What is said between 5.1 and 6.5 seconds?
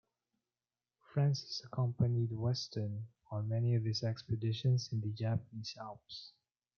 Japanese Alps.